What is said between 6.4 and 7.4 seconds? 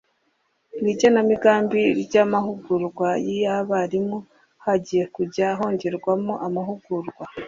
amahugurwa